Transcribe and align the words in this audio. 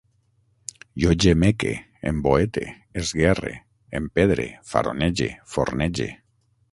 Jo 1.01 1.11
gemeque, 1.25 1.73
emboete, 2.11 2.63
esguerre, 3.01 3.53
empedre, 4.01 4.47
faronege, 4.73 5.29
fornege 5.57 6.09